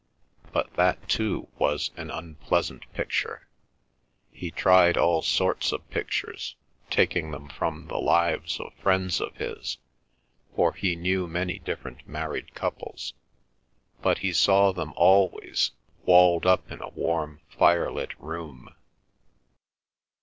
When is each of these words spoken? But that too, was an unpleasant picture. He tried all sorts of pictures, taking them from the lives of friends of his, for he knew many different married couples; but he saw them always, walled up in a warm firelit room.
But 0.51 0.73
that 0.77 1.07
too, 1.07 1.47
was 1.59 1.91
an 1.95 2.09
unpleasant 2.09 2.91
picture. 2.91 3.47
He 4.31 4.49
tried 4.49 4.97
all 4.97 5.21
sorts 5.21 5.71
of 5.71 5.87
pictures, 5.91 6.55
taking 6.89 7.29
them 7.29 7.49
from 7.49 7.85
the 7.87 7.99
lives 7.99 8.59
of 8.59 8.73
friends 8.73 9.21
of 9.21 9.35
his, 9.37 9.77
for 10.55 10.73
he 10.73 10.95
knew 10.95 11.27
many 11.27 11.59
different 11.59 12.07
married 12.07 12.55
couples; 12.55 13.13
but 14.01 14.17
he 14.25 14.33
saw 14.33 14.71
them 14.71 14.91
always, 14.95 15.69
walled 16.03 16.47
up 16.47 16.71
in 16.71 16.81
a 16.81 16.89
warm 16.89 17.39
firelit 17.51 18.13
room. 18.19 18.69